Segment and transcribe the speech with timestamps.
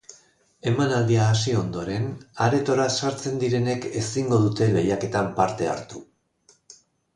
[0.69, 2.07] Emanaldia hasi ondoren,
[2.47, 6.05] aretora sartzen direnek ezingo dute lehiaketan parte hartu.